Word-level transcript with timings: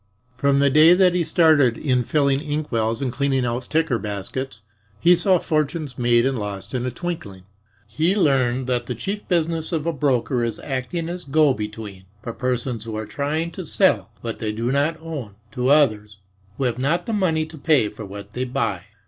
From 0.35 0.57
the 0.57 0.71
day 0.71 0.95
that 0.95 1.13
he 1.13 1.23
started 1.23 1.77
in 1.77 2.01
filling 2.03 2.39
inkwells 2.41 3.03
and 3.03 3.13
cleaning 3.13 3.45
out 3.45 3.69
ticker 3.69 3.99
baskets, 3.99 4.63
he 4.99 5.15
saw 5.15 5.37
fortunes 5.37 5.95
made 5.95 6.25
and 6.25 6.39
lost 6.39 6.73
in 6.73 6.87
a 6.87 6.89
twinkling. 6.89 7.43
He 7.85 8.15
learned 8.15 8.65
that 8.65 8.87
the 8.87 8.95
chief 8.95 9.27
business 9.27 9.71
of 9.71 9.85
a 9.85 9.93
broker 9.93 10.43
is 10.43 10.59
acting 10.61 11.07
as 11.07 11.23
go 11.23 11.53
between 11.53 12.05
for 12.23 12.33
persons 12.33 12.85
who 12.85 12.97
are 12.97 13.05
trying 13.05 13.51
to 13.51 13.63
sell 13.63 14.09
what 14.21 14.39
they 14.39 14.51
do 14.51 14.71
not 14.71 14.97
own 14.99 15.35
to 15.51 15.69
others 15.69 16.17
who 16.57 16.63
have 16.63 16.79
not 16.79 17.05
the 17.05 17.13
money 17.13 17.45
to 17.45 17.55
pay 17.59 17.87
for 17.87 18.03
what 18.03 18.33
they 18.33 18.43
buy. 18.45 18.85